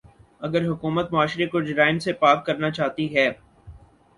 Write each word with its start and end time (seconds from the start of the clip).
اگر 0.41 0.65
حکومت 0.67 1.11
معاشرے 1.13 1.45
کو 1.45 1.61
جرائم 1.61 1.99
سے 1.99 2.13
پاک 2.13 2.45
کرنا 2.45 2.71
چاہتی 2.71 3.15
ہے۔ 3.15 3.31